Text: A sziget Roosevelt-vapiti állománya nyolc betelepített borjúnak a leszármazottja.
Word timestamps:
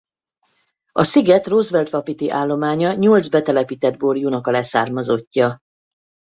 A 0.91 1.03
sziget 1.03 1.47
Roosevelt-vapiti 1.47 2.29
állománya 2.31 2.93
nyolc 2.93 3.27
betelepített 3.27 3.97
borjúnak 3.97 4.47
a 4.47 4.51
leszármazottja. 4.51 5.59